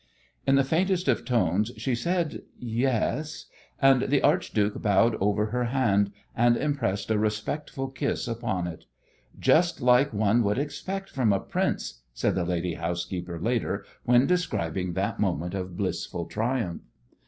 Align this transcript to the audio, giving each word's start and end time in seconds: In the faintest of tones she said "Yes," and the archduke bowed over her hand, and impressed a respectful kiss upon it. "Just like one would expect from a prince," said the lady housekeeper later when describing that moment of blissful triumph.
In 0.47 0.55
the 0.55 0.63
faintest 0.63 1.07
of 1.07 1.25
tones 1.25 1.71
she 1.77 1.93
said 1.93 2.41
"Yes," 2.57 3.45
and 3.79 4.01
the 4.09 4.23
archduke 4.23 4.81
bowed 4.81 5.15
over 5.21 5.51
her 5.51 5.65
hand, 5.65 6.11
and 6.35 6.57
impressed 6.57 7.11
a 7.11 7.19
respectful 7.19 7.87
kiss 7.87 8.27
upon 8.27 8.65
it. 8.65 8.85
"Just 9.39 9.79
like 9.79 10.11
one 10.11 10.41
would 10.41 10.57
expect 10.57 11.11
from 11.11 11.31
a 11.31 11.39
prince," 11.39 12.01
said 12.15 12.33
the 12.33 12.45
lady 12.45 12.73
housekeeper 12.73 13.39
later 13.39 13.85
when 14.03 14.25
describing 14.25 14.93
that 14.93 15.19
moment 15.19 15.53
of 15.53 15.77
blissful 15.77 16.25
triumph. 16.25 16.81